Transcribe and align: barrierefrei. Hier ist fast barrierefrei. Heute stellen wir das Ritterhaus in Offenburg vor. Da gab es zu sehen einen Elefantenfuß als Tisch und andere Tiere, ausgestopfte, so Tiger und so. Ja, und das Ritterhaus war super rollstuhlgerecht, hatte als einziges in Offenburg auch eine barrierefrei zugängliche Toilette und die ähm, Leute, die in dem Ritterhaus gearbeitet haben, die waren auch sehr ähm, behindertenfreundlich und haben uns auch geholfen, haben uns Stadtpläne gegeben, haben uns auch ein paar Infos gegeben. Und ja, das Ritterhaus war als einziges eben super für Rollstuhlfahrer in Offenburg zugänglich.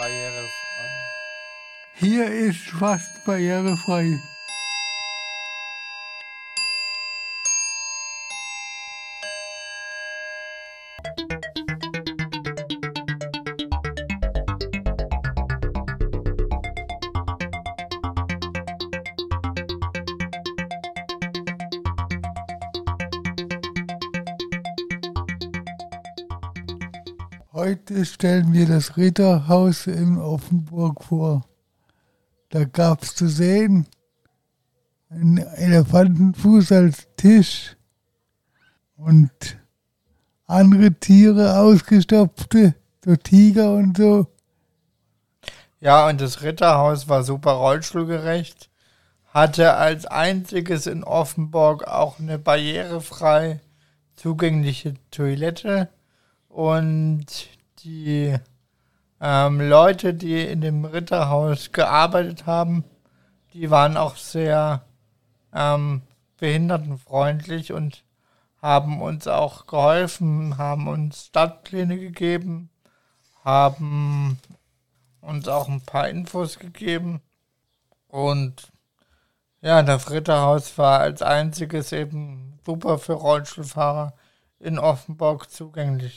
barrierefrei. 0.00 0.50
Hier 1.94 2.26
ist 2.26 2.70
fast 2.70 3.24
barrierefrei. 3.26 4.18
Heute 27.52 28.04
stellen 28.04 28.52
wir 28.52 28.64
das 28.64 28.96
Ritterhaus 28.96 29.88
in 29.88 30.18
Offenburg 30.18 31.02
vor. 31.02 31.44
Da 32.48 32.62
gab 32.62 33.02
es 33.02 33.16
zu 33.16 33.26
sehen 33.26 33.88
einen 35.08 35.38
Elefantenfuß 35.38 36.70
als 36.70 37.08
Tisch 37.16 37.76
und 38.96 39.32
andere 40.46 40.92
Tiere, 40.92 41.58
ausgestopfte, 41.58 42.76
so 43.04 43.16
Tiger 43.16 43.74
und 43.74 43.96
so. 43.96 44.28
Ja, 45.80 46.08
und 46.08 46.20
das 46.20 46.42
Ritterhaus 46.42 47.08
war 47.08 47.24
super 47.24 47.54
rollstuhlgerecht, 47.54 48.70
hatte 49.26 49.74
als 49.74 50.06
einziges 50.06 50.86
in 50.86 51.02
Offenburg 51.02 51.82
auch 51.82 52.20
eine 52.20 52.38
barrierefrei 52.38 53.58
zugängliche 54.14 54.94
Toilette 55.10 55.88
und 56.50 57.26
die 57.78 58.36
ähm, 59.20 59.60
Leute, 59.60 60.12
die 60.14 60.42
in 60.42 60.60
dem 60.60 60.84
Ritterhaus 60.84 61.72
gearbeitet 61.72 62.46
haben, 62.46 62.84
die 63.54 63.70
waren 63.70 63.96
auch 63.96 64.16
sehr 64.16 64.82
ähm, 65.54 66.02
behindertenfreundlich 66.38 67.72
und 67.72 68.04
haben 68.60 69.00
uns 69.00 69.26
auch 69.26 69.66
geholfen, 69.66 70.58
haben 70.58 70.88
uns 70.88 71.26
Stadtpläne 71.26 71.98
gegeben, 71.98 72.68
haben 73.44 74.38
uns 75.20 75.48
auch 75.48 75.68
ein 75.68 75.80
paar 75.80 76.08
Infos 76.08 76.58
gegeben. 76.58 77.22
Und 78.08 78.72
ja, 79.62 79.82
das 79.82 80.10
Ritterhaus 80.10 80.76
war 80.78 81.00
als 81.00 81.22
einziges 81.22 81.92
eben 81.92 82.58
super 82.66 82.98
für 82.98 83.14
Rollstuhlfahrer 83.14 84.14
in 84.58 84.78
Offenburg 84.78 85.50
zugänglich. 85.50 86.08